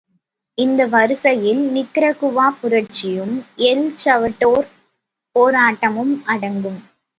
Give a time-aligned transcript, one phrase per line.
[0.57, 3.35] இந்த வரிசையில் நிக்கரகுவா புரட்சியும்,
[3.69, 4.67] எல் சவ்வடோர்
[5.35, 6.81] போராட்டமும் அடங்கும்.